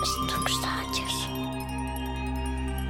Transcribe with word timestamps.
Stokstaartjes. 0.00 1.28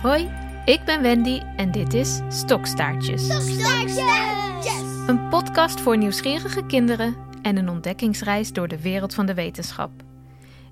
Hoi, 0.03 0.31
ik 0.65 0.85
ben 0.85 1.03
Wendy 1.03 1.41
en 1.57 1.71
dit 1.71 1.95
is 1.95 2.21
Stokstaartjes. 2.29 3.25
Stokstaartjes! 3.25 4.83
Een 5.07 5.29
podcast 5.29 5.81
voor 5.81 5.97
nieuwsgierige 5.97 6.67
kinderen 6.67 7.17
en 7.43 7.57
een 7.57 7.69
ontdekkingsreis 7.69 8.53
door 8.53 8.69
de 8.69 8.81
wereld 8.81 9.15
van 9.15 9.27
de 9.27 9.35
wetenschap. 9.35 9.91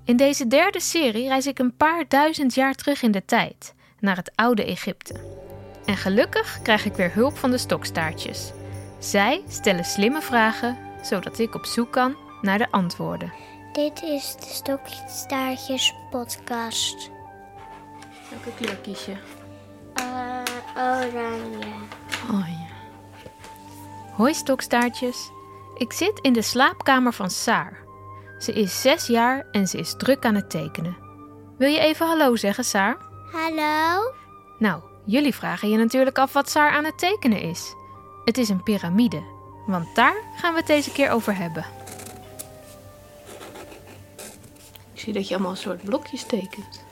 In 0.03 0.17
deze 0.17 0.47
derde 0.47 0.79
serie 0.79 1.27
reis 1.27 1.47
ik 1.47 1.59
een 1.59 1.75
paar 1.75 2.05
duizend 2.07 2.53
jaar 2.53 2.73
terug 2.73 3.01
in 3.01 3.11
de 3.11 3.25
tijd, 3.25 3.73
naar 3.99 4.15
het 4.15 4.31
oude 4.35 4.65
Egypte. 4.65 5.13
En 5.85 5.97
gelukkig 5.97 6.59
krijg 6.61 6.85
ik 6.85 6.93
weer 6.93 7.13
hulp 7.13 7.37
van 7.37 7.51
de 7.51 7.57
stokstaartjes. 7.57 8.51
Zij 8.99 9.41
stellen 9.47 9.85
slimme 9.85 10.21
vragen, 10.21 10.77
zodat 11.01 11.39
ik 11.39 11.55
op 11.55 11.65
zoek 11.65 11.91
kan 11.91 12.15
naar 12.41 12.57
de 12.57 12.71
antwoorden. 12.71 13.31
Dit 13.77 14.03
is 14.03 14.35
de 14.35 14.45
Stokstaartjes 14.45 15.95
podcast. 16.09 17.11
Welke 18.29 18.57
kleur 18.57 18.75
kies 18.75 19.05
je? 19.05 19.15
Uh, 19.99 20.41
oranje. 20.75 21.65
Oh 22.31 22.47
ja. 22.47 22.67
Hoi 24.13 24.33
stokstaartjes. 24.33 25.29
Ik 25.75 25.93
zit 25.93 26.19
in 26.21 26.33
de 26.33 26.41
slaapkamer 26.41 27.13
van 27.13 27.29
Saar. 27.29 27.77
Ze 28.39 28.53
is 28.53 28.81
zes 28.81 29.07
jaar 29.07 29.47
en 29.51 29.67
ze 29.67 29.77
is 29.77 29.95
druk 29.97 30.25
aan 30.25 30.35
het 30.35 30.49
tekenen. 30.49 30.97
Wil 31.57 31.69
je 31.69 31.79
even 31.79 32.07
hallo 32.07 32.35
zeggen, 32.35 32.63
Saar? 32.63 32.97
Hallo? 33.31 34.13
Nou, 34.59 34.81
jullie 35.05 35.35
vragen 35.35 35.69
je 35.69 35.77
natuurlijk 35.77 36.17
af 36.17 36.33
wat 36.33 36.49
Saar 36.49 36.71
aan 36.71 36.85
het 36.85 36.97
tekenen 36.97 37.41
is. 37.41 37.73
Het 38.25 38.37
is 38.37 38.49
een 38.49 38.63
piramide, 38.63 39.23
want 39.65 39.95
daar 39.95 40.15
gaan 40.35 40.53
we 40.53 40.59
het 40.59 40.67
deze 40.67 40.91
keer 40.91 41.09
over 41.11 41.35
hebben. 41.35 41.65
Ik 44.97 45.03
zie 45.03 45.13
dat 45.13 45.27
je 45.27 45.33
allemaal 45.33 45.51
een 45.51 45.57
soort 45.57 45.83
blokjes 45.83 46.23
tekent. 46.23 46.83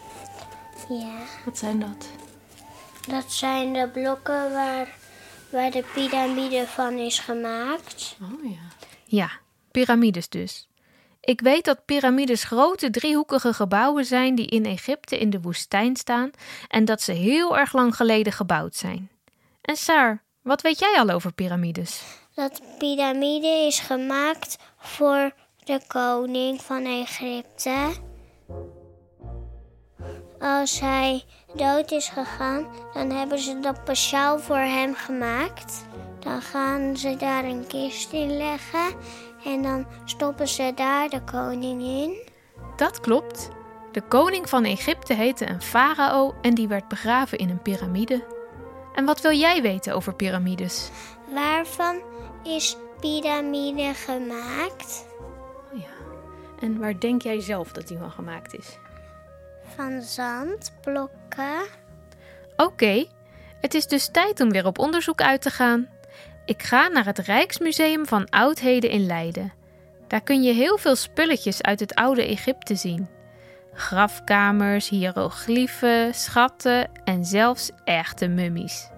Ja, 0.89 1.17
Wat 1.45 1.58
zijn 1.58 1.80
dat? 1.80 2.09
dat 3.08 3.31
zijn 3.31 3.73
de 3.73 3.89
blokken 3.94 4.52
waar, 4.52 4.88
waar 5.50 5.72
de 5.72 5.84
piramide 5.94 6.67
van 6.67 6.94
is 6.94 7.20
gemaakt. 7.20 8.17
Oh 8.22 8.52
ja. 8.52 8.59
Ja, 9.06 9.31
piramides 9.72 10.30
dus. 10.30 10.67
Ik 11.22 11.42
weet 11.42 11.66
dat 11.66 11.86
piramides 11.86 12.44
grote 12.44 12.89
driehoekige 12.89 13.53
gebouwen 13.53 14.06
zijn 14.06 14.36
die 14.36 14.47
in 14.47 14.66
Egypte 14.66 15.19
in 15.19 15.30
de 15.30 15.42
woestijn 15.42 15.95
staan 15.95 16.31
en 16.67 16.86
dat 16.86 17.02
ze 17.02 17.12
heel 17.12 17.58
erg 17.58 17.73
lang 17.73 17.95
geleden 17.95 18.34
gebouwd 18.34 18.75
zijn. 18.75 19.09
En 19.62 19.75
Saar, 19.75 20.23
wat 20.42 20.62
weet 20.62 20.80
jij 20.80 20.95
al 21.00 21.09
over 21.09 21.34
piramides? 21.34 22.02
Dat 22.34 22.62
piramide 22.78 23.66
is 23.67 23.80
gemaakt 23.80 24.58
voor 24.78 25.34
de 25.66 25.80
koning 25.88 26.61
van 26.61 26.85
Egypte. 26.85 27.91
Als 30.39 30.80
hij 30.80 31.23
dood 31.55 31.91
is 31.91 32.09
gegaan, 32.09 32.67
dan 32.94 33.09
hebben 33.09 33.39
ze 33.39 33.59
dat 33.59 33.77
speciaal 33.81 34.39
voor 34.39 34.57
hem 34.57 34.95
gemaakt. 34.95 35.85
Dan 36.19 36.41
gaan 36.41 36.97
ze 36.97 37.16
daar 37.16 37.44
een 37.44 37.67
kist 37.67 38.11
in 38.11 38.38
leggen 38.38 38.95
en 39.45 39.61
dan 39.61 39.88
stoppen 40.05 40.47
ze 40.47 40.72
daar 40.75 41.09
de 41.09 41.23
koning 41.23 41.81
in. 41.81 42.29
Dat 42.75 43.00
klopt. 43.00 43.50
De 43.91 44.02
koning 44.02 44.50
van 44.50 44.63
Egypte 44.63 45.13
heette 45.13 45.50
een 45.50 45.61
farao 45.61 46.33
en 46.41 46.53
die 46.53 46.67
werd 46.67 46.88
begraven 46.88 47.38
in 47.38 47.50
een 47.50 47.61
piramide. 47.61 48.23
En 48.95 49.05
wat 49.05 49.22
wil 49.22 49.38
jij 49.38 49.61
weten 49.61 49.95
over 49.95 50.16
piramides? 50.16 50.89
Waarvan 51.33 52.02
is 52.44 52.77
piramide 53.00 53.94
gemaakt? 53.94 55.05
En 56.66 56.77
waar 56.80 56.99
denk 56.99 57.21
jij 57.21 57.39
zelf 57.39 57.71
dat 57.71 57.88
die 57.88 57.97
van 57.97 58.11
gemaakt 58.11 58.58
is? 58.58 58.77
Van 59.75 60.02
zandblokken. 60.02 61.66
Oké, 62.56 63.06
het 63.62 63.73
is 63.73 63.88
dus 63.88 64.09
tijd 64.12 64.40
om 64.40 64.51
weer 64.51 64.66
op 64.66 64.79
onderzoek 64.79 65.22
uit 65.22 65.41
te 65.41 65.50
gaan. 65.50 65.90
Ik 66.45 66.63
ga 66.63 66.88
naar 66.88 67.06
het 67.06 67.19
Rijksmuseum 67.19 68.06
van 68.06 68.29
Oudheden 68.29 68.90
in 68.90 69.06
Leiden. 69.06 69.53
Daar 70.07 70.22
kun 70.22 70.44
je 70.44 70.53
heel 70.53 70.78
veel 70.78 70.95
spulletjes 70.95 71.62
uit 71.62 71.79
het 71.79 71.95
oude 71.95 72.25
Egypte 72.25 72.75
zien. 72.75 73.09
Grafkamers, 73.73 74.90
hiërogliefen, 74.90 76.13
schatten 76.13 76.90
en 77.03 77.25
zelfs 77.25 77.72
echte 77.84 78.28
mummies. 78.28 78.90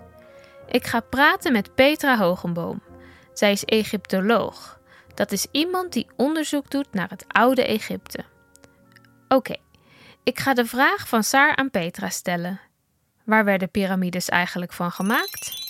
Ik 0.67 0.85
ga 0.85 0.99
praten 0.99 1.51
met 1.51 1.75
Petra 1.75 2.17
Hogenboom. 2.17 2.83
Zij 3.33 3.51
is 3.51 3.65
Egyptoloog. 3.65 4.76
Dat 5.17 5.31
is 5.31 5.47
iemand 5.51 5.93
die 5.93 6.07
onderzoek 6.15 6.69
doet 6.69 6.93
naar 6.93 7.09
het 7.09 7.25
oude 7.27 7.65
Egypte. 7.65 8.23
Oké, 9.27 9.55
ik 10.23 10.39
ga 10.39 10.53
de 10.53 10.65
vraag 10.65 11.07
van 11.07 11.23
Saar 11.23 11.55
aan 11.55 11.69
Petra 11.69 12.09
stellen. 12.09 12.59
Waar 13.23 13.45
werden 13.45 13.69
piramides 13.69 14.29
eigenlijk 14.29 14.73
van 14.73 14.91
gemaakt? 14.91 15.65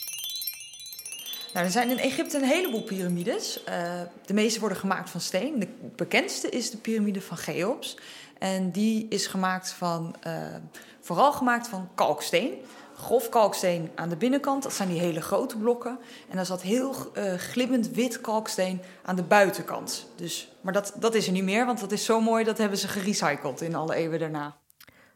Nou, 1.53 1.65
er 1.65 1.71
zijn 1.71 1.89
in 1.89 1.97
Egypte 1.97 2.37
een 2.37 2.43
heleboel 2.43 2.81
piramides. 2.81 3.63
Eh, 3.63 4.01
de 4.25 4.33
meeste 4.33 4.59
worden 4.59 4.77
gemaakt 4.77 5.09
van 5.09 5.21
steen. 5.21 5.59
De 5.59 5.67
bekendste 5.95 6.49
is 6.49 6.71
de 6.71 6.77
piramide 6.77 7.21
van 7.21 7.37
Cheops. 7.37 7.97
En 8.39 8.71
die 8.71 9.05
is 9.09 9.27
gemaakt 9.27 9.71
van, 9.71 10.15
eh, 10.21 10.55
vooral 10.99 11.31
gemaakt 11.33 11.67
van 11.67 11.89
kalksteen. 11.95 12.53
Grof 12.97 13.29
kalksteen 13.29 13.91
aan 13.95 14.09
de 14.09 14.15
binnenkant, 14.15 14.63
dat 14.63 14.73
zijn 14.73 14.89
die 14.89 14.99
hele 14.99 15.21
grote 15.21 15.57
blokken. 15.57 15.99
En 16.29 16.35
dan 16.35 16.45
zat 16.45 16.61
heel 16.61 16.95
eh, 17.13 17.33
glimmend 17.33 17.89
wit 17.89 18.21
kalksteen 18.21 18.81
aan 19.05 19.15
de 19.15 19.23
buitenkant. 19.23 20.07
Dus, 20.15 20.51
maar 20.61 20.73
dat, 20.73 20.93
dat 20.95 21.15
is 21.15 21.25
er 21.25 21.31
niet 21.31 21.43
meer, 21.43 21.65
want 21.65 21.79
dat 21.79 21.91
is 21.91 22.05
zo 22.05 22.21
mooi, 22.21 22.43
dat 22.43 22.57
hebben 22.57 22.77
ze 22.77 22.87
gerecycled 22.87 23.61
in 23.61 23.75
alle 23.75 23.95
eeuwen 23.95 24.19
daarna. 24.19 24.55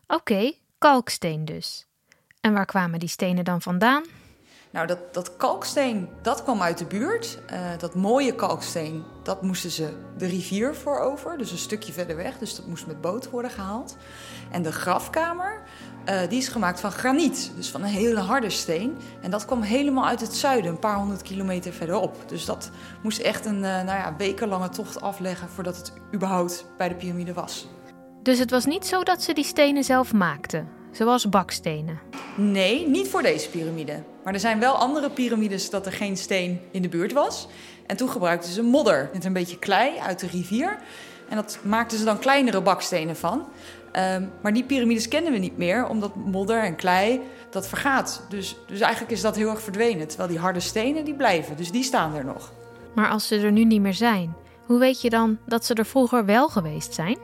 Oké, 0.08 0.54
kalksteen 0.78 1.46
dus. 1.46 1.88
En 2.42 2.54
waar 2.54 2.66
kwamen 2.66 3.00
die 3.00 3.10
stenen 3.10 3.44
dan 3.44 3.62
vandaan? 3.62 4.04
Nou, 4.72 4.88
dat, 4.88 5.14
dat 5.14 5.38
kalksteen, 5.38 6.10
dat 6.22 6.44
kwam 6.44 6.62
uit 6.62 6.78
de 6.78 6.86
buurt. 6.86 7.38
Eh, 7.48 7.60
dat 7.78 7.96
mooie 7.96 8.36
kalksteen, 8.36 9.04
dat 9.24 9.42
moesten 9.42 9.72
ze 9.72 9.94
de 10.18 10.26
rivier 10.26 10.76
voor 10.76 11.00
over. 11.00 11.38
Dus 11.38 11.52
een 11.52 11.58
stukje 11.58 11.94
verder 11.94 12.16
weg. 12.16 12.38
Dus 12.38 12.56
dat 12.56 12.66
moest 12.66 12.88
met 12.88 13.02
boot 13.02 13.30
worden 13.30 13.52
gehaald. 13.52 13.98
En 14.52 14.62
de 14.62 14.72
grafkamer, 14.72 15.62
eh, 16.12 16.30
die 16.30 16.38
is 16.38 16.48
gemaakt 16.48 16.80
van 16.80 16.92
graniet. 16.92 17.52
Dus 17.56 17.70
van 17.70 17.82
een 17.82 17.90
hele 17.90 18.20
harde 18.20 18.50
steen. 18.50 18.98
En 19.22 19.32
dat 19.32 19.46
kwam 19.46 19.62
helemaal 19.62 20.08
uit 20.08 20.22
het 20.22 20.36
zuiden, 20.36 20.72
een 20.72 20.80
paar 20.80 20.96
honderd 20.96 21.22
kilometer 21.22 21.74
verderop. 21.74 22.16
Dus 22.28 22.46
dat 22.46 22.70
moest 23.04 23.20
echt 23.20 23.46
een 23.46 23.64
eh, 23.64 23.84
nou 23.84 23.86
ja, 23.86 24.16
wekenlange 24.18 24.70
tocht 24.70 25.02
afleggen... 25.02 25.50
voordat 25.50 25.78
het 25.78 25.94
überhaupt 26.14 26.66
bij 26.78 26.90
de 26.90 26.96
piramide 26.96 27.34
was. 27.34 27.68
Dus 28.24 28.40
het 28.40 28.52
was 28.52 28.66
niet 28.66 28.86
zo 28.86 29.04
dat 29.04 29.24
ze 29.24 29.34
die 29.34 29.44
stenen 29.44 29.84
zelf 29.84 30.14
maakten, 30.14 30.68
zoals 30.92 31.30
bakstenen. 31.30 32.00
Nee, 32.36 32.88
niet 32.88 33.08
voor 33.08 33.22
deze 33.22 33.50
piramide. 33.50 34.04
Maar 34.24 34.34
er 34.34 34.40
zijn 34.40 34.60
wel 34.60 34.74
andere 34.74 35.10
piramides 35.10 35.70
dat 35.70 35.86
er 35.86 35.92
geen 35.92 36.18
steen 36.18 36.60
in 36.72 36.82
de 36.82 36.90
buurt 36.90 37.14
was. 37.14 37.48
En 37.88 37.98
toen 37.98 38.10
gebruikten 38.10 38.52
ze 38.52 38.62
modder 38.62 39.10
met 39.14 39.26
een 39.26 39.34
beetje 39.34 39.60
klei 39.60 39.98
uit 40.00 40.20
de 40.20 40.28
rivier. 40.28 40.78
En 41.32 41.38
dat 41.38 41.60
maakten 41.62 41.98
ze 41.98 42.04
dan 42.04 42.20
kleinere 42.20 42.62
bakstenen 42.62 43.16
van. 43.16 43.48
Ehm, 43.92 44.24
maar 44.42 44.54
die 44.54 44.64
piramides 44.64 45.08
kennen 45.08 45.32
we 45.32 45.38
niet 45.38 45.58
meer, 45.58 45.88
omdat 45.88 46.16
modder 46.16 46.64
en 46.64 46.76
klei, 46.76 47.22
dat 47.50 47.68
vergaat. 47.68 48.26
Dus, 48.30 48.58
dus 48.68 48.80
eigenlijk 48.80 49.12
is 49.14 49.22
dat 49.22 49.36
heel 49.36 49.50
erg 49.50 49.62
verdwenen. 49.62 50.08
Terwijl 50.08 50.30
die 50.30 50.40
harde 50.40 50.60
stenen, 50.60 51.06
die 51.06 51.14
blijven. 51.14 51.58
Dus 51.58 51.72
die 51.72 51.84
staan 51.84 52.16
er 52.16 52.26
nog. 52.26 52.52
Maar 52.94 53.10
als 53.10 53.28
ze 53.28 53.40
er 53.40 53.52
nu 53.52 53.64
niet 53.64 53.82
meer 53.82 53.94
zijn, 53.94 54.34
hoe 54.66 54.80
weet 54.80 55.02
je 55.02 55.10
dan 55.10 55.38
dat 55.46 55.66
ze 55.66 55.74
er 55.74 55.86
vroeger 55.86 56.26
wel 56.26 56.50
geweest 56.50 56.94
zijn? 56.94 57.18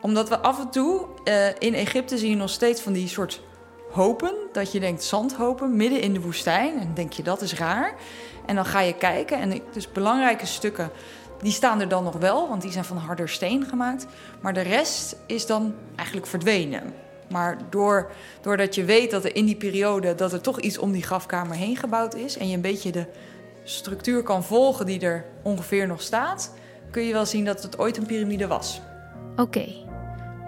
Omdat 0.00 0.28
we 0.28 0.38
af 0.38 0.60
en 0.60 0.70
toe 0.70 1.06
eh, 1.24 1.48
in 1.58 1.74
Egypte 1.74 2.18
zie 2.18 2.30
je 2.30 2.36
nog 2.36 2.50
steeds 2.50 2.80
van 2.80 2.92
die 2.92 3.08
soort 3.08 3.42
hopen. 3.90 4.34
Dat 4.52 4.72
je 4.72 4.80
denkt 4.80 5.04
zandhopen 5.04 5.76
midden 5.76 6.00
in 6.00 6.12
de 6.12 6.20
woestijn. 6.20 6.72
En 6.72 6.84
dan 6.84 6.94
denk 6.94 7.12
je 7.12 7.22
dat 7.22 7.42
is 7.42 7.54
raar. 7.54 7.94
En 8.46 8.54
dan 8.54 8.64
ga 8.64 8.80
je 8.80 8.94
kijken. 8.94 9.40
En 9.40 9.60
dus 9.72 9.92
belangrijke 9.92 10.46
stukken 10.46 10.90
die 11.42 11.52
staan 11.52 11.80
er 11.80 11.88
dan 11.88 12.04
nog 12.04 12.16
wel, 12.16 12.48
want 12.48 12.62
die 12.62 12.72
zijn 12.72 12.84
van 12.84 12.96
harder 12.96 13.28
steen 13.28 13.64
gemaakt. 13.64 14.06
Maar 14.40 14.52
de 14.52 14.60
rest 14.60 15.16
is 15.26 15.46
dan 15.46 15.74
eigenlijk 15.96 16.26
verdwenen. 16.26 16.82
Maar 17.28 17.58
door, 17.70 18.10
doordat 18.40 18.74
je 18.74 18.84
weet 18.84 19.10
dat 19.10 19.24
er 19.24 19.36
in 19.36 19.44
die 19.44 19.56
periode 19.56 20.14
dat 20.14 20.32
er 20.32 20.40
toch 20.40 20.60
iets 20.60 20.78
om 20.78 20.92
die 20.92 21.02
grafkamer 21.02 21.56
heen 21.56 21.76
gebouwd 21.76 22.14
is. 22.14 22.36
En 22.36 22.48
je 22.48 22.54
een 22.54 22.60
beetje 22.60 22.92
de 22.92 23.06
structuur 23.64 24.22
kan 24.22 24.44
volgen 24.44 24.86
die 24.86 25.00
er 25.00 25.24
ongeveer 25.42 25.86
nog 25.86 26.02
staat. 26.02 26.54
Kun 26.90 27.02
je 27.02 27.12
wel 27.12 27.26
zien 27.26 27.44
dat 27.44 27.62
het 27.62 27.78
ooit 27.78 27.96
een 27.96 28.06
piramide 28.06 28.46
was. 28.46 28.80
Oké. 29.36 29.66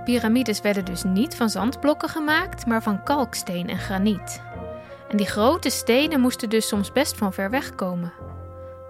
Piramides 0.05 0.61
werden 0.61 0.85
dus 0.85 1.03
niet 1.03 1.35
van 1.35 1.51
zandblokken 1.51 2.09
gemaakt, 2.09 2.67
maar 2.67 2.83
van 2.83 3.03
kalksteen 3.03 3.69
en 3.69 3.79
graniet. 3.79 4.41
En 5.09 5.17
die 5.17 5.27
grote 5.27 5.71
stenen 5.71 6.21
moesten 6.21 6.51
dus 6.51 6.69
soms 6.69 6.93
best 6.93 7.17
van 7.17 7.33
ver 7.33 7.51
weg 7.51 7.75
komen. 7.75 8.13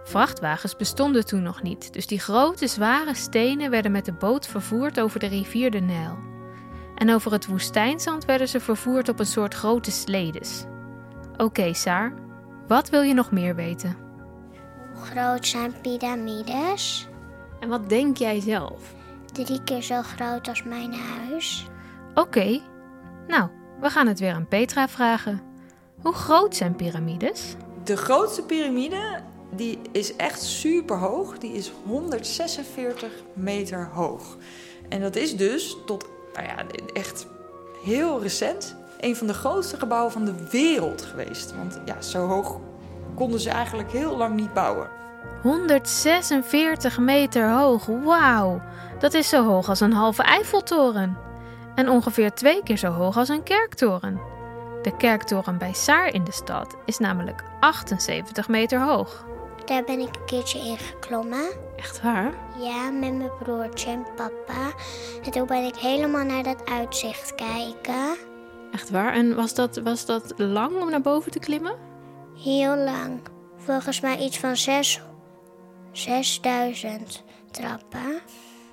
Vrachtwagens 0.05 0.77
bestonden 0.77 1.27
toen 1.27 1.43
nog 1.43 1.63
niet, 1.63 1.93
dus 1.93 2.07
die 2.07 2.21
grote 2.21 2.67
zware 2.67 3.15
stenen 3.15 3.71
werden 3.71 3.93
met 3.93 4.05
de 4.05 4.13
boot 4.13 4.47
vervoerd 4.47 5.01
over 5.01 5.21
de 5.21 5.27
rivier 5.27 5.71
de 5.71 5.81
Nijl. 5.81 6.19
En 6.95 7.11
over 7.15 7.33
het 7.33 7.47
woestijnzand 7.47 8.25
werden 8.25 8.49
ze 8.49 8.61
vervoerd 8.61 9.09
op 9.09 9.19
een 9.19 9.27
soort 9.27 9.55
grote 9.55 9.91
sledes. 9.91 10.65
Oké, 11.37 11.75
Saar, 11.75 12.15
wat 12.67 12.91
wil 12.91 13.03
je 13.03 13.15
nog 13.15 13.31
meer 13.31 13.55
weten? 13.55 13.97
Hoe 14.95 15.05
groot 15.05 15.47
zijn 15.47 15.75
piramides? 15.83 17.09
En 17.61 17.69
wat 17.69 17.89
denk 17.89 18.17
jij 18.17 18.41
zelf? 18.41 18.95
Drie 19.33 19.63
keer 19.63 19.83
zo 19.83 20.03
groot 20.03 20.49
als 20.49 20.63
mijn 20.63 20.95
huis. 20.95 21.67
Oké. 22.15 22.61
Nou, 23.27 23.51
we 23.81 23.91
gaan 23.91 24.07
het 24.07 24.21
weer 24.21 24.33
aan 24.33 24.49
Petra 24.49 24.89
vragen. 24.89 25.41
Hoe 26.03 26.15
groot 26.15 26.57
zijn 26.57 26.77
piramides? 26.77 27.57
De 27.85 27.97
grootste 27.97 28.43
piramide 28.43 29.23
die 29.57 29.79
is 29.93 30.17
echt 30.17 30.43
super 30.43 30.99
hoog. 30.99 31.39
Die 31.39 31.53
is 31.53 31.73
146 31.87 33.11
meter 33.33 33.89
hoog. 33.93 34.37
En 34.89 35.01
dat 35.01 35.17
is 35.17 35.37
dus 35.37 35.77
tot 35.87 36.07
nou 36.35 36.47
ja, 36.47 36.65
echt 36.93 37.27
heel 37.85 38.23
recent 38.23 38.77
een 39.01 39.17
van 39.17 39.27
de 39.27 39.35
grootste 39.35 39.77
gebouwen 39.77 40.13
van 40.13 40.25
de 40.25 40.49
wereld 40.51 41.03
geweest. 41.03 41.57
Want 41.57 41.81
ja, 41.85 42.01
zo 42.01 42.27
hoog 42.27 42.59
konden 43.15 43.41
ze 43.41 43.51
eigenlijk 43.51 43.93
heel 43.93 44.17
lang 44.17 44.35
niet 44.35 44.55
bouwen. 44.55 44.89
146 45.43 46.99
meter 46.99 47.51
hoog, 47.51 47.87
wauw! 47.87 48.63
Dat 48.99 49.15
is 49.15 49.29
zo 49.29 49.45
hoog 49.45 49.69
als 49.69 49.81
een 49.81 49.93
halve 49.93 50.23
Eiffeltoren. 50.23 51.17
En 51.75 51.89
ongeveer 51.89 52.33
twee 52.33 52.63
keer 52.63 52.77
zo 52.77 52.91
hoog 52.91 53.17
als 53.17 53.29
een 53.29 53.43
kerktoren. 53.43 54.21
De 54.83 54.97
kerktoren 54.97 55.59
bij 55.59 55.73
Saar 55.73 56.15
in 56.15 56.25
de 56.25 56.33
stad 56.33 56.77
is 56.85 56.99
namelijk 56.99 57.45
78 57.61 58.49
meter 58.49 58.81
hoog. 58.81 59.25
Daar 59.73 59.85
ben 59.85 60.01
ik 60.01 60.17
een 60.17 60.25
keertje 60.25 60.59
in 60.59 60.79
geklommen. 60.79 61.51
Echt 61.77 62.03
waar? 62.03 62.35
Ja, 62.59 62.91
met 62.91 63.15
mijn 63.15 63.31
broertje 63.39 63.91
en 63.91 64.07
papa. 64.17 64.73
En 65.23 65.31
toen 65.31 65.47
ben 65.47 65.65
ik 65.65 65.77
helemaal 65.77 66.25
naar 66.25 66.43
dat 66.43 66.65
uitzicht 66.65 67.35
kijken. 67.35 68.17
Echt 68.73 68.91
waar? 68.91 69.13
En 69.13 69.35
was 69.35 69.55
dat, 69.55 69.77
was 69.77 70.07
dat 70.07 70.35
lang 70.37 70.81
om 70.81 70.91
naar 70.91 71.01
boven 71.01 71.31
te 71.31 71.39
klimmen? 71.39 71.79
Heel 72.37 72.77
lang. 72.77 73.21
Volgens 73.57 74.01
mij 74.01 74.19
iets 74.19 74.39
van 74.39 74.57
zes, 74.57 75.01
6000 75.93 77.23
trappen. 77.51 78.21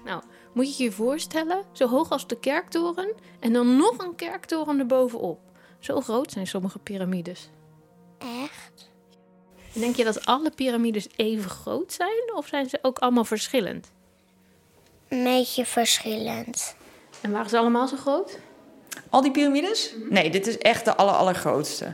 Nou, 0.05 0.23
moet 0.53 0.77
je 0.77 0.83
je 0.83 0.91
voorstellen, 0.91 1.65
zo 1.71 1.87
hoog 1.87 2.09
als 2.09 2.27
de 2.27 2.39
kerktoren 2.39 3.13
en 3.39 3.53
dan 3.53 3.77
nog 3.77 3.97
een 3.97 4.15
kerktoren 4.15 4.79
erbovenop. 4.79 5.39
Zo 5.79 6.01
groot 6.01 6.31
zijn 6.31 6.47
sommige 6.47 6.79
piramides. 6.79 7.49
Echt? 8.17 8.88
Denk 9.73 9.95
je 9.95 10.03
dat 10.03 10.25
alle 10.25 10.51
piramides 10.55 11.07
even 11.15 11.49
groot 11.49 11.93
zijn 11.93 12.35
of 12.35 12.47
zijn 12.47 12.69
ze 12.69 12.79
ook 12.81 12.99
allemaal 12.99 13.25
verschillend? 13.25 13.91
Een 15.07 15.23
beetje 15.23 15.65
verschillend. 15.65 16.75
En 17.21 17.31
waren 17.31 17.49
ze 17.49 17.57
allemaal 17.57 17.87
zo 17.87 17.95
groot? 17.95 18.37
Al 19.09 19.21
die 19.21 19.31
piramides? 19.31 19.93
Nee, 20.09 20.29
dit 20.29 20.47
is 20.47 20.57
echt 20.57 20.85
de 20.85 20.95
aller, 20.95 21.13
allergrootste. 21.13 21.93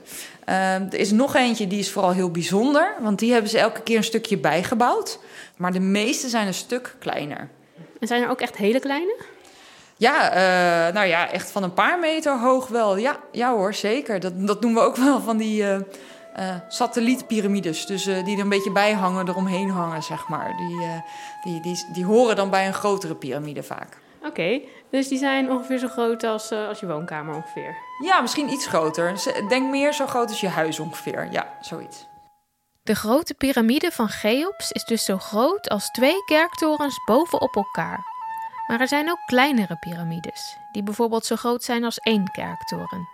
Uh, 0.50 0.74
er 0.74 0.94
is 0.94 1.12
nog 1.12 1.36
eentje 1.36 1.68
die 1.68 1.80
is 1.80 1.92
vooral 1.92 2.12
heel 2.12 2.32
bijzonder, 2.32 2.96
want 3.00 3.20
die 3.20 3.32
hebben 3.32 3.50
ze 3.50 3.60
elke 3.60 3.82
keer 3.82 3.98
een 3.98 4.04
stukje 4.04 4.38
bijgebouwd. 4.38 5.20
Maar 5.58 5.72
de 5.72 5.80
meeste 5.80 6.30
zijn 6.30 6.48
een 6.48 6.54
stuk 6.54 6.96
kleiner. 7.00 7.50
En 8.00 8.08
zijn 8.08 8.24
er 8.24 8.30
ook 8.30 8.42
echt 8.42 8.58
hele 8.58 8.80
kleine? 8.80 9.16
Ja, 9.98 10.30
uh, 10.30 10.94
nou 10.94 11.08
ja, 11.08 11.32
echt 11.32 11.52
van 11.52 11.64
een 11.64 11.74
paar 11.74 12.00
meter 12.00 12.40
hoog 12.40 12.68
wel. 12.68 12.98
Ja, 12.98 13.20
ja 13.32 13.54
hoor, 13.54 13.74
zeker. 13.74 14.20
Dat, 14.20 14.48
dat 14.48 14.62
doen 14.62 14.74
we 14.74 14.80
ook 14.80 14.96
wel 14.96 15.22
van 15.22 15.38
die 15.38 15.64
uh, 15.64 15.78
uh, 16.40 16.56
satellietpyramides. 16.68 17.86
Dus 17.86 18.04
die 18.04 18.36
er 18.36 18.40
een 18.40 18.50
beetje 18.50 18.72
bij 18.72 18.94
hangen, 18.94 19.28
eromheen 19.28 19.70
hangen, 19.70 20.04
zeg 20.04 20.28
maar. 20.28 20.58
Die, 20.58 21.04
die, 21.44 21.62
die, 21.62 21.86
die 21.94 22.06
horen 22.06 22.36
dan 22.36 22.50
bij 22.50 22.68
een 22.68 22.74
grotere 22.74 23.16
piramide 23.16 23.64
vaak. 23.64 23.98
Oké, 24.24 24.62
dus 24.90 25.08
die 25.08 25.18
zijn 25.18 25.52
ongeveer 25.52 25.78
zo 25.78 25.88
groot 25.88 26.24
als, 26.24 26.52
als 26.52 26.80
je 26.80 26.88
woonkamer 26.88 27.36
ongeveer? 27.36 27.76
Ja, 28.04 28.22
misschien 28.22 28.50
iets 28.50 28.68
groter. 28.68 29.14
Denk 29.48 29.70
meer 29.70 29.94
zo 29.94 30.08
groot 30.08 30.30
als 30.30 30.42
je 30.42 30.48
huis 30.48 30.80
ongeveer. 30.80 31.32
Ja, 31.32 31.58
zoiets. 31.62 32.08
De 32.84 32.96
grote 32.96 33.34
piramide 33.34 33.92
van 33.92 34.10
Cheops 34.10 34.72
is 34.72 34.84
dus 34.84 35.06
zo 35.06 35.18
groot 35.18 35.70
als 35.70 35.90
twee 35.90 36.24
kerktorens 36.26 36.96
bovenop 37.06 37.56
elkaar. 37.56 38.14
Maar 38.68 38.80
er 38.80 38.88
zijn 38.88 39.10
ook 39.10 39.20
kleinere 39.26 39.78
piramides, 39.80 40.58
die 40.72 40.84
bijvoorbeeld 40.84 41.26
zo 41.26 41.36
groot 41.36 41.64
zijn 41.64 41.84
als 41.84 42.00
één 42.00 42.32
kerktoren. 42.32 43.08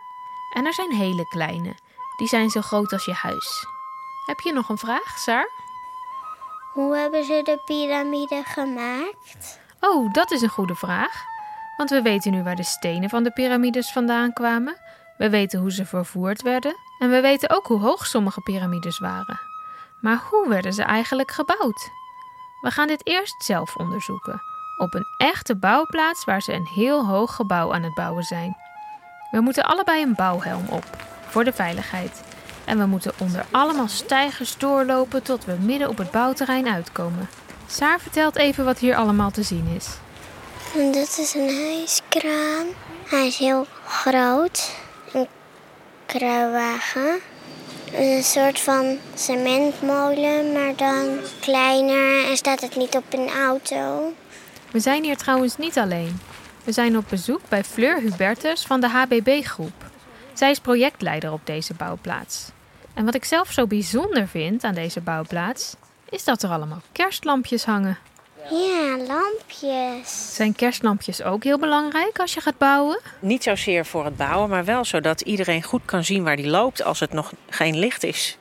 En 0.56 0.65
er 0.65 0.74
zijn 0.74 0.91
hele 0.91 1.27
kleine, 1.27 1.75
die 2.21 2.29
zijn 2.29 2.50
zo 2.50 2.62
groot 2.62 2.94
als 2.94 3.06
je 3.06 3.13
huis. 3.13 3.65
Heb 4.25 4.39
je 4.39 4.53
nog 4.53 4.69
een 4.69 4.77
vraag, 4.77 5.18
Saar? 5.18 5.50
Hoe 6.73 6.95
hebben 6.95 7.23
ze 7.23 7.41
de 7.44 7.62
piramide 7.65 8.44
gemaakt? 8.45 9.59
Oh, 9.79 10.13
dat 10.13 10.31
is 10.31 10.41
een 10.41 10.50
goede 10.50 10.75
vraag. 10.75 11.23
Want 11.77 11.89
we 11.89 12.01
weten 12.01 12.31
nu 12.31 12.44
waar 12.44 12.56
de 12.56 12.63
stenen 12.63 13.09
van 13.09 13.23
de 13.23 13.31
piramides 13.31 13.91
vandaan 13.91 14.33
kwamen. 14.33 14.77
We 15.18 15.29
weten 15.29 15.59
hoe 15.59 15.71
ze 15.71 15.85
vervoerd 15.85 16.41
werden. 16.41 16.75
En 17.00 17.09
we 17.09 17.21
weten 17.21 17.50
ook 17.50 17.68
hoe 17.68 17.79
hoog 17.79 18.06
sommige 18.06 18.41
piramides 18.41 19.00
waren. 19.00 19.39
Maar 20.01 20.21
hoe 20.29 20.50
werden 20.50 20.74
ze 20.74 20.83
eigenlijk 20.83 21.31
gebouwd? 21.31 21.89
We 22.62 22.71
gaan 22.71 22.88
dit 22.88 23.07
eerst 23.07 23.44
zelf 23.44 23.75
onderzoeken. 23.75 24.41
Op 24.77 24.94
een 24.94 25.07
echte 25.17 25.56
bouwplaats 25.56 26.25
waar 26.25 26.41
ze 26.41 26.53
een 26.53 26.67
heel 26.67 27.06
hoog 27.06 27.35
gebouw 27.35 27.74
aan 27.74 27.83
het 27.83 27.94
bouwen 27.94 28.24
zijn. 28.24 28.57
We 29.31 29.41
moeten 29.41 29.63
allebei 29.63 30.01
een 30.01 30.15
bouwhelm 30.15 30.67
op, 30.69 30.85
voor 31.31 31.44
de 31.44 31.54
veiligheid. 31.54 32.22
En 32.66 32.78
we 32.78 32.86
moeten 32.86 33.13
onder 33.18 33.45
allemaal 33.51 33.88
stijgers 33.88 34.57
doorlopen 34.57 35.24
tot 35.24 35.45
we 35.45 35.56
midden 35.60 35.89
op 35.89 35.98
het 35.98 36.12
bouwterrein 36.12 36.68
uitkomen. 36.68 37.30
Saar 37.68 38.00
vertelt 38.00 38.36
even 38.36 38.66
wat 38.66 38.80
hier 38.80 38.95
allemaal 38.95 39.31
te 39.31 39.44
zien 39.44 39.68
is. 39.75 39.88
Dit 40.74 41.18
is 41.18 41.33
een 41.33 41.50
hijskraan. 41.50 42.68
Hij 43.10 43.28
is 43.28 43.38
heel 43.38 43.66
groot. 43.86 44.75
Een 45.13 45.28
kruiwagen. 46.06 47.19
Een 47.94 48.24
soort 48.24 48.60
van 48.60 48.98
cementmolen, 49.13 50.51
maar 50.51 50.75
dan 50.75 51.19
kleiner 51.39 52.30
en 52.30 52.38
staat 52.38 52.62
het 52.62 52.75
niet 52.75 52.95
op 52.95 53.04
een 53.10 53.30
auto. 53.30 54.13
We 54.72 54.80
zijn 54.80 55.04
hier 55.04 55.18
trouwens 55.18 55.57
niet 55.57 55.77
alleen. 55.77 56.19
We 56.63 56.72
zijn 56.72 56.98
op 56.98 57.06
bezoek 57.10 57.42
bij 57.50 57.63
Fleur 57.63 58.00
Hubertus 58.00 58.66
van 58.66 58.81
de 58.81 58.88
HBB-groep. 58.88 59.90
Zij 60.41 60.51
is 60.51 60.59
projectleider 60.59 61.31
op 61.31 61.41
deze 61.43 61.73
bouwplaats. 61.73 62.51
En 62.93 63.05
wat 63.05 63.15
ik 63.15 63.25
zelf 63.25 63.51
zo 63.51 63.67
bijzonder 63.67 64.27
vind 64.27 64.63
aan 64.63 64.73
deze 64.73 65.01
bouwplaats, 65.01 65.75
is 66.09 66.23
dat 66.23 66.43
er 66.43 66.49
allemaal 66.49 66.81
kerstlampjes 66.91 67.65
hangen. 67.65 67.97
Ja, 68.49 68.97
lampjes. 68.97 70.35
Zijn 70.35 70.55
kerstlampjes 70.55 71.23
ook 71.23 71.43
heel 71.43 71.59
belangrijk 71.59 72.19
als 72.19 72.33
je 72.33 72.41
gaat 72.41 72.57
bouwen? 72.57 72.99
Niet 73.19 73.43
zozeer 73.43 73.85
voor 73.85 74.05
het 74.05 74.17
bouwen, 74.17 74.49
maar 74.49 74.65
wel 74.65 74.85
zodat 74.85 75.21
iedereen 75.21 75.63
goed 75.63 75.81
kan 75.85 76.03
zien 76.03 76.23
waar 76.23 76.35
die 76.35 76.49
loopt 76.49 76.83
als 76.83 76.99
het 76.99 77.13
nog 77.13 77.33
geen 77.49 77.77
licht 77.77 78.03
is. 78.03 78.38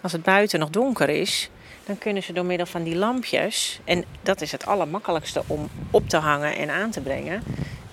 Als 0.00 0.12
het 0.12 0.22
buiten 0.22 0.58
nog 0.58 0.70
donker 0.70 1.08
is, 1.08 1.50
dan 1.86 1.98
kunnen 1.98 2.22
ze 2.22 2.32
door 2.32 2.46
middel 2.46 2.66
van 2.66 2.82
die 2.82 2.96
lampjes, 2.96 3.80
en 3.84 4.04
dat 4.22 4.40
is 4.40 4.52
het 4.52 4.66
allermakkelijkste 4.66 5.42
om 5.46 5.68
op 5.90 6.08
te 6.08 6.16
hangen 6.16 6.56
en 6.56 6.70
aan 6.70 6.90
te 6.90 7.00
brengen, 7.00 7.42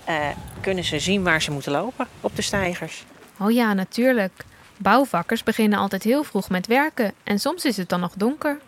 uh, 0.08 0.28
kunnen 0.60 0.84
ze 0.84 0.98
zien 0.98 1.22
waar 1.22 1.42
ze 1.42 1.50
moeten 1.50 1.72
lopen 1.72 2.06
op 2.20 2.36
de 2.36 2.42
stijgers. 2.42 3.04
Oh 3.42 3.50
ja, 3.50 3.72
natuurlijk. 3.72 4.44
Bouwvakkers 4.76 5.42
beginnen 5.42 5.78
altijd 5.78 6.02
heel 6.02 6.24
vroeg 6.24 6.48
met 6.48 6.66
werken 6.66 7.12
en 7.22 7.38
soms 7.38 7.64
is 7.64 7.76
het 7.76 7.88
dan 7.88 8.00
nog 8.00 8.12
donker. 8.16 8.58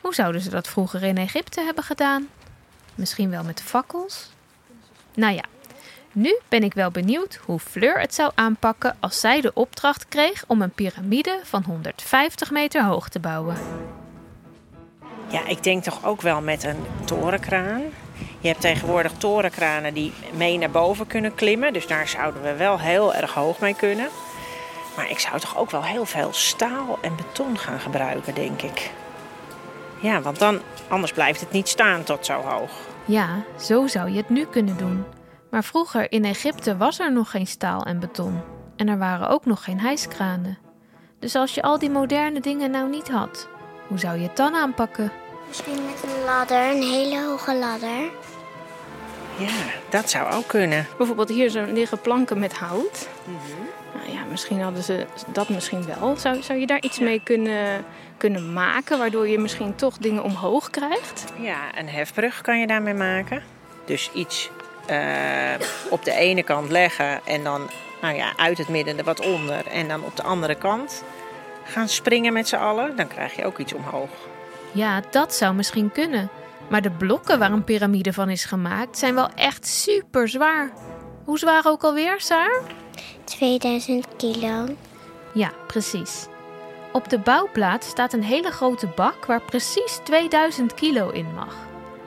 Hoe 0.00 0.14
zouden 0.14 0.40
ze 0.40 0.50
dat 0.50 0.68
vroeger 0.68 1.02
in 1.02 1.16
Egypte 1.16 1.60
hebben 1.60 1.84
gedaan? 1.84 2.28
Misschien 2.94 3.30
wel 3.30 3.44
met 3.44 3.62
fakkels? 3.62 4.30
Nou 5.14 5.34
ja, 5.34 5.44
nu 6.12 6.38
ben 6.48 6.62
ik 6.62 6.74
wel 6.74 6.90
benieuwd 6.90 7.34
hoe 7.44 7.58
Fleur 7.58 8.00
het 8.00 8.14
zou 8.14 8.32
aanpakken 8.34 8.96
als 9.00 9.20
zij 9.20 9.40
de 9.40 9.54
opdracht 9.54 10.08
kreeg 10.08 10.44
om 10.46 10.62
een 10.62 10.70
piramide 10.70 11.40
van 11.42 11.62
150 11.66 12.50
meter 12.50 12.84
hoog 12.84 13.08
te 13.08 13.20
bouwen. 13.20 13.56
Ja, 15.28 15.46
ik 15.46 15.62
denk 15.62 15.82
toch 15.82 16.04
ook 16.04 16.20
wel 16.20 16.40
met 16.40 16.64
een 16.64 16.84
torenkraan. 17.04 17.82
Je 18.40 18.48
hebt 18.48 18.60
tegenwoordig 18.60 19.12
torenkranen 19.12 19.94
die 19.94 20.12
mee 20.32 20.58
naar 20.58 20.70
boven 20.70 21.06
kunnen 21.06 21.34
klimmen. 21.34 21.72
Dus 21.72 21.86
daar 21.86 22.08
zouden 22.08 22.42
we 22.42 22.56
wel 22.56 22.80
heel 22.80 23.14
erg 23.14 23.34
hoog 23.34 23.58
mee 23.58 23.74
kunnen. 23.74 24.08
Maar 24.96 25.10
ik 25.10 25.18
zou 25.18 25.40
toch 25.40 25.56
ook 25.56 25.70
wel 25.70 25.84
heel 25.84 26.04
veel 26.04 26.32
staal 26.32 26.98
en 27.00 27.16
beton 27.16 27.58
gaan 27.58 27.80
gebruiken, 27.80 28.34
denk 28.34 28.62
ik. 28.62 28.90
Ja, 30.00 30.20
want 30.20 30.38
dan, 30.38 30.60
anders 30.88 31.12
blijft 31.12 31.40
het 31.40 31.52
niet 31.52 31.68
staan 31.68 32.02
tot 32.02 32.26
zo 32.26 32.40
hoog. 32.40 32.70
Ja, 33.04 33.44
zo 33.60 33.86
zou 33.86 34.10
je 34.10 34.16
het 34.16 34.28
nu 34.28 34.46
kunnen 34.46 34.76
doen. 34.76 35.04
Maar 35.50 35.64
vroeger 35.64 36.12
in 36.12 36.24
Egypte 36.24 36.76
was 36.76 36.98
er 36.98 37.12
nog 37.12 37.30
geen 37.30 37.46
staal 37.46 37.82
en 37.82 38.00
beton. 38.00 38.40
En 38.76 38.88
er 38.88 38.98
waren 38.98 39.28
ook 39.28 39.44
nog 39.44 39.64
geen 39.64 39.80
hijskranen. 39.80 40.58
Dus 41.18 41.34
als 41.34 41.54
je 41.54 41.62
al 41.62 41.78
die 41.78 41.90
moderne 41.90 42.40
dingen 42.40 42.70
nou 42.70 42.90
niet 42.90 43.10
had, 43.10 43.48
hoe 43.88 43.98
zou 43.98 44.18
je 44.18 44.26
het 44.26 44.36
dan 44.36 44.54
aanpakken? 44.54 45.12
Misschien 45.52 45.84
met 45.84 46.02
een 46.02 46.24
ladder, 46.24 46.70
een 46.70 46.82
hele 46.82 47.22
hoge 47.22 47.54
ladder. 47.56 48.10
Ja, 49.38 49.52
dat 49.88 50.10
zou 50.10 50.32
ook 50.32 50.46
kunnen. 50.46 50.86
Bijvoorbeeld 50.96 51.28
hier 51.28 51.50
liggen 51.50 52.00
planken 52.00 52.38
met 52.38 52.52
hout. 52.52 53.08
Nou 53.94 54.12
ja, 54.12 54.24
misschien 54.30 54.60
hadden 54.60 54.82
ze 54.82 55.06
dat 55.26 55.48
misschien 55.48 55.84
wel. 55.86 56.16
Zou, 56.16 56.42
zou 56.42 56.58
je 56.58 56.66
daar 56.66 56.80
iets 56.80 56.98
mee 56.98 57.20
kunnen, 57.24 57.84
kunnen 58.16 58.52
maken, 58.52 58.98
waardoor 58.98 59.28
je 59.28 59.38
misschien 59.38 59.74
toch 59.74 59.98
dingen 59.98 60.22
omhoog 60.22 60.70
krijgt? 60.70 61.24
Ja, 61.38 61.78
een 61.78 61.88
hefbrug 61.88 62.40
kan 62.40 62.58
je 62.58 62.66
daarmee 62.66 62.94
maken. 62.94 63.42
Dus 63.84 64.10
iets 64.14 64.50
uh, 64.90 65.54
op 65.88 66.04
de 66.04 66.12
ene 66.12 66.42
kant 66.42 66.70
leggen 66.70 67.20
en 67.24 67.44
dan 67.44 67.70
nou 68.00 68.16
ja, 68.16 68.32
uit 68.36 68.58
het 68.58 68.68
midden 68.68 68.98
er 68.98 69.04
wat 69.04 69.20
onder. 69.20 69.66
En 69.66 69.88
dan 69.88 70.04
op 70.04 70.16
de 70.16 70.22
andere 70.22 70.54
kant 70.54 71.04
gaan 71.64 71.88
springen 71.88 72.32
met 72.32 72.48
z'n 72.48 72.56
allen. 72.56 72.96
Dan 72.96 73.08
krijg 73.08 73.36
je 73.36 73.44
ook 73.44 73.58
iets 73.58 73.72
omhoog. 73.72 74.10
Ja, 74.72 75.02
dat 75.10 75.34
zou 75.34 75.54
misschien 75.54 75.92
kunnen. 75.92 76.30
Maar 76.70 76.82
de 76.82 76.90
blokken 76.90 77.38
waar 77.38 77.52
een 77.52 77.64
piramide 77.64 78.12
van 78.12 78.30
is 78.30 78.44
gemaakt 78.44 78.98
zijn 78.98 79.14
wel 79.14 79.28
echt 79.34 79.66
super 79.66 80.28
zwaar. 80.28 80.72
Hoe 81.24 81.38
zwaar 81.38 81.62
ook 81.66 81.84
alweer, 81.84 82.20
Saar? 82.20 82.62
2000 83.24 84.06
kilo. 84.16 84.66
Ja, 85.32 85.50
precies. 85.66 86.26
Op 86.92 87.08
de 87.08 87.18
bouwplaats 87.18 87.88
staat 87.88 88.12
een 88.12 88.22
hele 88.22 88.50
grote 88.50 88.86
bak 88.86 89.26
waar 89.26 89.42
precies 89.42 90.00
2000 90.04 90.74
kilo 90.74 91.10
in 91.10 91.34
mag. 91.34 91.56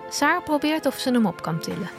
Saar 0.10 0.44
probeert 0.44 0.86
of 0.86 0.98
ze 0.98 1.12
hem 1.12 1.26
op 1.26 1.42
kan 1.42 1.60
tillen. 1.60 1.90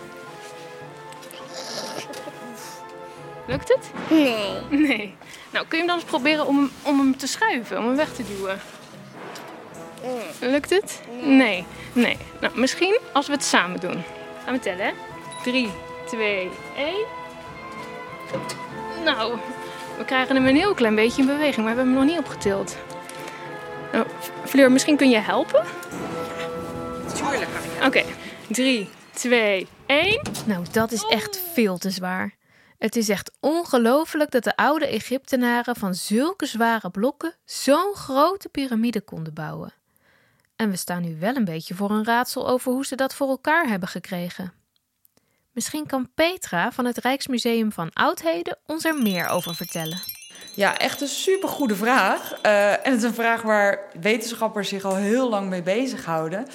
Lukt 3.47 3.69
het? 3.69 3.91
Nee. 4.11 4.61
Nee. 4.71 5.17
Nou, 5.53 5.67
kun 5.67 5.79
je 5.79 5.85
hem 5.85 5.87
dan 5.87 5.97
eens 5.97 6.05
proberen 6.05 6.47
om 6.47 6.57
hem, 6.57 6.71
om 6.83 6.99
hem 6.99 7.17
te 7.17 7.27
schuiven, 7.27 7.79
om 7.79 7.87
hem 7.87 7.97
weg 7.97 8.13
te 8.13 8.25
duwen? 8.25 8.59
Lukt 10.41 10.71
het? 10.71 11.01
Nee. 11.23 11.65
Nee. 11.93 12.17
Nou, 12.41 12.59
misschien 12.59 13.01
als 13.13 13.27
we 13.27 13.33
het 13.33 13.45
samen 13.45 13.81
doen. 13.81 14.03
Gaan 14.45 14.55
we 14.55 14.61
tellen, 14.61 14.85
hè? 14.87 14.93
3, 15.43 15.71
2, 16.07 16.51
1. 16.77 16.95
Nou, 19.05 19.39
we 19.99 20.05
krijgen 20.05 20.37
hem 20.37 20.47
een 20.47 20.57
heel 20.57 20.75
klein 20.75 20.95
beetje 20.95 21.21
in 21.21 21.29
beweging, 21.29 21.67
maar 21.67 21.75
we 21.75 21.81
hebben 21.81 21.87
hem 21.87 21.95
nog 21.95 22.05
niet 22.05 22.19
opgetild. 22.19 22.77
Nou, 23.93 24.07
Fleur, 24.45 24.73
misschien 24.73 24.97
kun 24.97 25.11
je 25.11 25.19
helpen? 25.19 25.65
Tuurlijk 27.15 27.51
kan 27.53 27.63
ik. 27.63 27.87
Oké. 27.87 28.05
3, 28.49 28.89
2, 29.13 29.67
1. 29.87 30.21
Nou, 30.47 30.65
dat 30.73 30.93
is 30.93 31.03
echt 31.03 31.41
veel 31.53 31.79
te 31.79 31.91
zwaar. 31.91 32.35
Het 32.79 32.97
is 32.97 33.09
echt 33.09 33.31
ongelooflijk 33.41 34.31
dat 34.31 34.45
de 34.45 34.57
oude 34.57 34.87
Egyptenaren 34.87 35.77
van 35.77 35.95
zulke 35.95 36.47
zware 36.47 36.91
blokken 36.91 37.35
zo'n 37.45 37.95
grote 37.95 38.49
piramide 38.49 39.01
konden 39.01 39.35
bouwen. 39.35 39.73
En 40.57 40.71
we 40.71 40.77
staan 40.77 41.03
nu 41.03 41.17
wel 41.19 41.37
een 41.37 41.45
beetje 41.45 41.75
voor 41.75 41.91
een 41.91 42.05
raadsel 42.05 42.49
over 42.49 42.73
hoe 42.73 42.87
ze 42.87 42.97
dat 42.97 43.15
voor 43.15 43.29
elkaar 43.29 43.69
hebben 43.69 43.89
gekregen. 43.89 44.53
Misschien 45.53 45.87
kan 45.87 46.09
Petra 46.15 46.73
van 46.73 46.85
het 46.85 46.99
Rijksmuseum 46.99 47.73
van 47.73 47.91
Oudheden 47.93 48.59
ons 48.67 48.85
er 48.85 49.03
meer 49.03 49.29
over 49.29 49.55
vertellen. 49.55 50.03
Ja, 50.55 50.79
echt 50.79 51.01
een 51.01 51.09
supergoede 51.09 51.77
vraag. 51.77 52.33
Eh, 52.43 52.71
en 52.71 52.93
het 52.93 52.97
is 52.97 53.03
een 53.03 53.15
vraag 53.15 53.43
waar 53.43 53.79
wetenschappers 54.01 54.69
zich 54.69 54.85
al 54.85 54.95
heel 54.95 55.29
lang 55.29 55.49
mee 55.49 55.63
bezighouden. 55.63 56.47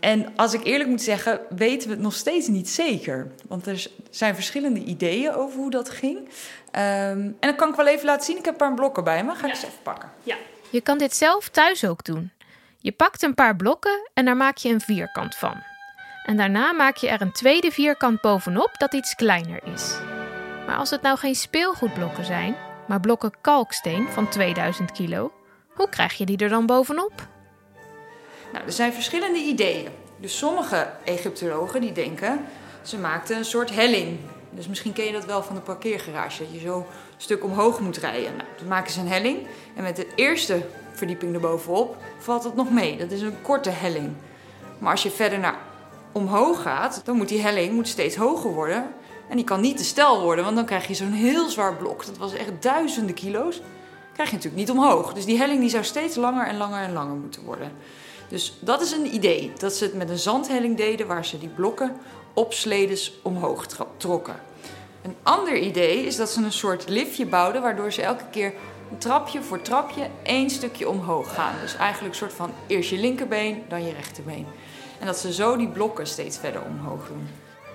En 0.00 0.36
als 0.36 0.54
ik 0.54 0.64
eerlijk 0.64 0.88
moet 0.88 1.02
zeggen, 1.02 1.40
weten 1.48 1.88
we 1.88 1.94
het 1.94 2.02
nog 2.02 2.14
steeds 2.14 2.48
niet 2.48 2.68
zeker. 2.68 3.30
Want 3.48 3.66
er 3.66 3.86
zijn 4.10 4.34
verschillende 4.34 4.80
ideeën 4.80 5.34
over 5.34 5.58
hoe 5.58 5.70
dat 5.70 5.90
ging. 5.90 6.28
Ehm, 6.70 6.84
en 7.18 7.36
dan 7.40 7.56
kan 7.56 7.68
ik 7.68 7.74
wel 7.74 7.86
even 7.86 8.06
laten 8.06 8.24
zien. 8.24 8.38
Ik 8.38 8.44
heb 8.44 8.54
een 8.54 8.66
paar 8.66 8.74
blokken 8.74 9.04
bij 9.04 9.24
me. 9.24 9.34
Ga 9.34 9.46
ik 9.46 9.52
eens 9.52 9.62
even 9.62 9.82
pakken. 9.82 10.10
Je 10.70 10.80
kan 10.80 10.98
dit 10.98 11.16
zelf 11.16 11.48
thuis 11.48 11.84
ook 11.84 12.04
doen. 12.04 12.30
Je 12.86 12.92
pakt 12.92 13.22
een 13.22 13.34
paar 13.34 13.56
blokken 13.56 14.10
en 14.14 14.24
daar 14.24 14.36
maak 14.36 14.56
je 14.56 14.68
een 14.68 14.80
vierkant 14.80 15.34
van. 15.34 15.62
En 16.24 16.36
daarna 16.36 16.72
maak 16.72 16.96
je 16.96 17.08
er 17.08 17.20
een 17.20 17.32
tweede 17.32 17.70
vierkant 17.70 18.20
bovenop 18.20 18.70
dat 18.78 18.94
iets 18.94 19.14
kleiner 19.14 19.60
is. 19.74 19.98
Maar 20.66 20.76
als 20.76 20.90
het 20.90 21.02
nou 21.02 21.18
geen 21.18 21.34
speelgoedblokken 21.34 22.24
zijn, 22.24 22.56
maar 22.88 23.00
blokken 23.00 23.32
kalksteen 23.40 24.08
van 24.08 24.28
2000 24.28 24.92
kilo, 24.92 25.32
hoe 25.68 25.88
krijg 25.88 26.14
je 26.14 26.26
die 26.26 26.38
er 26.38 26.48
dan 26.48 26.66
bovenop? 26.66 27.12
Nou, 28.52 28.64
er 28.64 28.72
zijn 28.72 28.92
verschillende 28.92 29.38
ideeën. 29.38 29.88
Dus 30.20 30.38
sommige 30.38 30.90
Egyptologen 31.04 31.80
die 31.80 31.92
denken, 31.92 32.44
ze 32.82 32.98
maakten 32.98 33.36
een 33.36 33.44
soort 33.44 33.70
helling. 33.74 34.18
Dus 34.50 34.68
misschien 34.68 34.92
ken 34.92 35.04
je 35.04 35.12
dat 35.12 35.24
wel 35.24 35.42
van 35.42 35.54
de 35.54 35.60
parkeergarage, 35.60 36.42
dat 36.42 36.52
je 36.52 36.60
zo 36.60 36.86
stuk 37.16 37.44
omhoog 37.44 37.80
moet 37.80 37.96
rijden. 37.96 38.36
Nou, 38.36 38.48
dan 38.58 38.68
maken 38.68 38.92
ze 38.92 39.00
een 39.00 39.08
helling 39.08 39.46
en 39.76 39.82
met 39.82 39.96
de 39.96 40.06
eerste 40.14 40.66
verdieping 40.96 41.34
erbovenop 41.34 41.96
valt 42.18 42.44
het 42.44 42.54
nog 42.54 42.70
mee. 42.70 42.96
Dat 42.96 43.10
is 43.10 43.22
een 43.22 43.42
korte 43.42 43.70
helling. 43.70 44.12
Maar 44.78 44.90
als 44.90 45.02
je 45.02 45.10
verder 45.10 45.38
naar 45.38 45.58
omhoog 46.12 46.62
gaat, 46.62 47.00
dan 47.04 47.16
moet 47.16 47.28
die 47.28 47.40
helling 47.40 47.72
moet 47.72 47.88
steeds 47.88 48.16
hoger 48.16 48.50
worden. 48.50 48.94
En 49.28 49.36
die 49.36 49.44
kan 49.44 49.60
niet 49.60 49.76
te 49.76 49.84
stijl 49.84 50.20
worden, 50.22 50.44
want 50.44 50.56
dan 50.56 50.64
krijg 50.64 50.86
je 50.86 50.94
zo'n 50.94 51.12
heel 51.12 51.48
zwaar 51.48 51.74
blok. 51.74 52.06
Dat 52.06 52.16
was 52.16 52.32
echt 52.32 52.50
duizenden 52.60 53.14
kilo's. 53.14 53.60
Krijg 54.12 54.30
je 54.30 54.36
natuurlijk 54.36 54.62
niet 54.66 54.70
omhoog. 54.70 55.12
Dus 55.12 55.24
die 55.24 55.38
helling 55.38 55.60
die 55.60 55.70
zou 55.70 55.84
steeds 55.84 56.16
langer 56.16 56.46
en 56.46 56.56
langer 56.56 56.82
en 56.82 56.92
langer 56.92 57.16
moeten 57.16 57.44
worden. 57.44 57.72
Dus 58.28 58.56
dat 58.60 58.80
is 58.80 58.92
een 58.92 59.14
idee. 59.14 59.52
Dat 59.58 59.74
ze 59.74 59.84
het 59.84 59.94
met 59.94 60.10
een 60.10 60.18
zandhelling 60.18 60.76
deden 60.76 61.06
waar 61.06 61.24
ze 61.24 61.38
die 61.38 61.48
blokken 61.48 61.96
op 62.34 62.52
sledes 62.52 63.18
omhoog 63.22 63.66
trokken. 63.96 64.36
Een 65.02 65.16
ander 65.22 65.58
idee 65.58 66.06
is 66.06 66.16
dat 66.16 66.30
ze 66.30 66.42
een 66.42 66.52
soort 66.52 66.88
liftje 66.88 67.26
bouwden 67.26 67.62
waardoor 67.62 67.92
ze 67.92 68.02
elke 68.02 68.24
keer 68.30 68.52
trapje 68.98 69.42
voor 69.42 69.62
trapje 69.62 70.10
één 70.22 70.50
stukje 70.50 70.88
omhoog 70.88 71.34
gaan. 71.34 71.54
Dus 71.60 71.76
eigenlijk 71.76 72.12
een 72.12 72.18
soort 72.18 72.32
van 72.32 72.50
eerst 72.66 72.90
je 72.90 72.98
linkerbeen, 72.98 73.62
dan 73.68 73.86
je 73.86 73.92
rechterbeen. 73.92 74.46
En 75.00 75.06
dat 75.06 75.18
ze 75.18 75.32
zo 75.32 75.56
die 75.56 75.68
blokken 75.68 76.06
steeds 76.06 76.38
verder 76.38 76.62
omhoog 76.62 77.06
doen. 77.08 77.28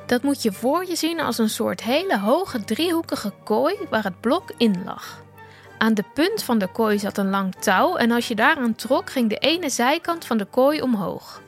Dat 0.05 0.23
moet 0.23 0.41
je 0.41 0.51
voor 0.51 0.85
je 0.85 0.95
zien 0.95 1.19
als 1.19 1.37
een 1.37 1.49
soort 1.49 1.83
hele 1.83 2.19
hoge 2.19 2.63
driehoekige 2.63 3.33
kooi 3.43 3.75
waar 3.89 4.03
het 4.03 4.19
blok 4.21 4.51
in 4.57 4.83
lag. 4.85 5.23
Aan 5.77 5.93
de 5.93 6.03
punt 6.13 6.43
van 6.43 6.57
de 6.57 6.67
kooi 6.67 6.99
zat 6.99 7.17
een 7.17 7.29
lang 7.29 7.55
touw 7.55 7.95
en 7.95 8.11
als 8.11 8.27
je 8.27 8.35
daaraan 8.35 8.75
trok 8.75 9.09
ging 9.09 9.29
de 9.29 9.37
ene 9.37 9.69
zijkant 9.69 10.25
van 10.25 10.37
de 10.37 10.45
kooi 10.45 10.81
omhoog. 10.81 11.41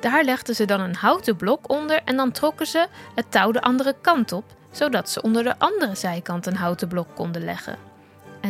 Daar 0.00 0.24
legden 0.24 0.54
ze 0.54 0.64
dan 0.64 0.80
een 0.80 0.94
houten 0.94 1.36
blok 1.36 1.70
onder 1.70 2.02
en 2.04 2.16
dan 2.16 2.32
trokken 2.32 2.66
ze 2.66 2.86
het 3.14 3.30
touw 3.30 3.50
de 3.50 3.62
andere 3.62 3.94
kant 4.00 4.32
op, 4.32 4.44
zodat 4.70 5.10
ze 5.10 5.22
onder 5.22 5.42
de 5.42 5.58
andere 5.58 5.94
zijkant 5.94 6.46
een 6.46 6.56
houten 6.56 6.88
blok 6.88 7.08
konden 7.14 7.44
leggen. 7.44 7.89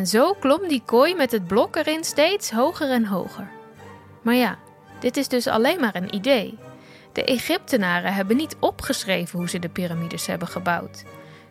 En 0.00 0.07
zo 0.07 0.33
klom 0.33 0.69
die 0.69 0.83
kooi 0.85 1.14
met 1.14 1.33
het 1.33 1.47
blok 1.47 1.76
erin 1.76 2.04
steeds 2.04 2.50
hoger 2.50 2.90
en 2.90 3.04
hoger. 3.04 3.49
Maar 4.23 4.35
ja, 4.35 4.59
dit 5.00 5.16
is 5.16 5.28
dus 5.28 5.47
alleen 5.47 5.80
maar 5.80 5.95
een 5.95 6.14
idee. 6.14 6.59
De 7.12 7.25
Egyptenaren 7.25 8.14
hebben 8.14 8.37
niet 8.37 8.57
opgeschreven 8.61 9.38
hoe 9.38 9.49
ze 9.49 9.59
de 9.59 9.69
piramides 9.69 10.26
hebben 10.26 10.49
gebouwd. 10.49 11.04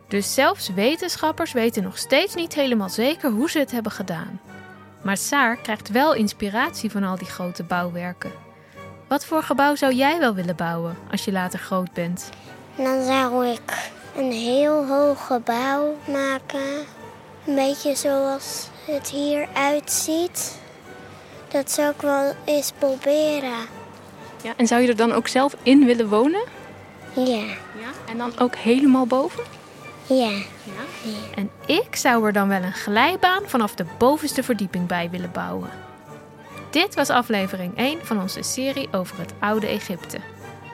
Dus 0.08 0.34
zelfs 0.34 0.74
wetenschappers 0.74 1.52
weten 1.52 1.84
nog 1.84 1.98
steeds 1.98 2.36
niet 2.36 2.54
helemaal 2.54 2.90
zeker 2.90 3.32
hoe 3.32 3.50
ze 3.50 3.60
het 3.60 3.72
hebben 3.72 3.92
gedaan. 3.92 4.42
Maar 5.02 5.18
Saar 5.18 5.58
krijgt 5.58 5.90
wel 5.90 6.14
inspiratie 6.14 6.92
van 6.92 7.04
al 7.04 7.18
die 7.18 7.28
grote 7.28 7.64
bouwwerken. 7.64 8.32
Wat 9.08 9.26
voor 9.26 9.44
gebouw 9.44 9.76
zou 9.76 9.94
jij 9.94 10.20
wel 10.20 10.34
willen 10.34 10.56
bouwen 10.56 10.98
als 11.12 11.26
je 11.26 11.32
later 11.32 11.60
groot 11.60 11.94
bent? 11.94 12.30
Dan 12.76 13.04
zou 13.04 13.48
ik 13.48 13.92
een 14.18 14.32
heel 14.32 14.88
hoog 14.88 15.26
gebouw 15.28 15.98
maken. 16.08 16.98
Een 17.50 17.56
beetje 17.56 17.96
zoals 17.96 18.68
het 18.86 19.10
hier 19.10 19.48
uitziet. 19.54 20.60
Dat 21.48 21.72
zou 21.72 21.94
ik 21.94 22.02
wel 22.02 22.34
eens 22.46 22.72
proberen. 22.78 23.68
Ja, 24.44 24.54
en 24.58 24.68
zou 24.68 24.82
je 24.82 24.88
er 24.88 24.96
dan 24.96 25.12
ook 25.12 25.28
zelf 25.28 25.56
in 25.64 25.86
willen 25.86 26.10
wonen? 26.10 26.44
Ja, 27.16 27.24
Ja. 27.24 27.92
En 28.10 28.18
dan 28.18 28.40
ook 28.40 28.56
helemaal 28.56 29.06
boven? 29.06 29.44
ja. 30.08 30.32
En 31.36 31.50
ik 31.66 31.96
zou 31.96 32.26
er 32.26 32.34
dan 32.34 32.48
wel 32.48 32.64
een 32.64 32.74
glijbaan 32.74 33.44
vanaf 33.46 33.76
de 33.76 33.86
bovenste 33.98 34.44
verdieping 34.44 34.88
bij 34.88 35.10
willen 35.10 35.32
bouwen. 35.32 35.70
Dit 36.70 36.96
was 36.96 37.10
aflevering 37.10 37.78
1 37.78 38.06
van 38.06 38.22
onze 38.22 38.44
serie 38.44 38.88
over 38.92 39.20
het 39.20 39.34
oude 39.40 39.68
Egypte. 39.68 40.18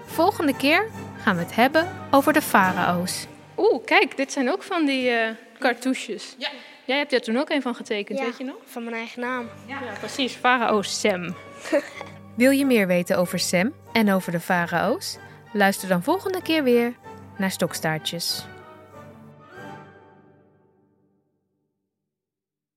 Volgende 0.05 0.55
keer 0.55 0.86
gaan 1.22 1.36
we 1.36 1.41
het 1.41 1.55
hebben 1.55 1.91
over 2.12 2.34
de 2.34 2.41
farao's. 2.41 3.27
Oeh, 3.58 3.86
kijk, 3.86 4.17
dit 4.17 4.32
zijn 4.32 4.51
ook 4.51 4.63
van 4.63 4.86
die 4.86 5.10
eh 5.10 5.44
cartouches. 5.57 6.35
Ja. 6.38 6.50
Jij 6.85 6.97
hebt 6.97 7.13
er 7.13 7.21
toen 7.21 7.38
ook 7.38 7.50
een 7.50 7.62
van 7.62 7.75
getekend, 7.75 8.19
weet 8.19 8.38
je 8.38 8.43
nog? 8.43 8.55
Van 8.65 8.83
mijn 8.83 8.95
eigen 8.95 9.21
naam. 9.21 9.50
Ja, 9.67 9.79
precies. 10.00 10.33
Farao 10.33 10.81
Sem. 10.81 11.35
Wil 12.35 12.51
je 12.51 12.65
meer 12.65 12.88
weten 12.88 13.17
over 13.17 13.39
Sem 13.39 13.74
en 13.91 14.12
over 14.12 14.31
de 14.31 14.39
farao's? 14.39 15.17
Luister 15.53 15.88
dan 15.88 16.03
volgende 16.03 16.41
keer 16.41 16.63
weer 16.63 16.93
naar 17.38 17.51
Stokstaartjes. 17.51 18.45